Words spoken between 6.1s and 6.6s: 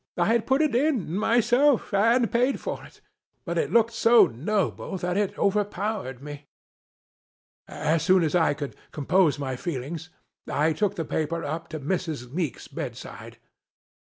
me.